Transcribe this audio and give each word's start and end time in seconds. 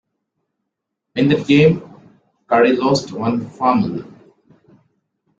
In 1.15 1.27
that 1.29 1.45
game, 1.45 1.83
Curry 2.47 2.71
lost 2.75 3.11
one 3.11 3.47
fumble. 3.51 4.03